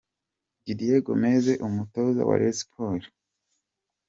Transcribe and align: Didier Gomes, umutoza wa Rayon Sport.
Didier 0.63 0.99
Gomes, 1.05 1.45
umutoza 1.67 2.21
wa 2.27 2.35
Rayon 2.39 2.57
Sport. 2.61 3.03